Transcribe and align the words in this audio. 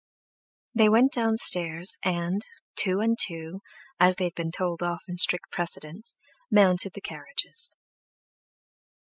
They 0.73 0.89
went 0.89 1.11
downstairs, 1.11 1.99
and, 2.03 2.41
two 2.75 3.01
and 3.01 3.15
two, 3.19 3.59
as 3.99 4.15
they 4.15 4.23
had 4.23 4.33
been 4.33 4.49
told 4.49 4.81
off 4.81 5.03
in 5.07 5.19
strict 5.19 5.51
precedence, 5.51 6.15
mounted 6.49 6.93
the 6.93 7.01
carriages. 7.01 7.71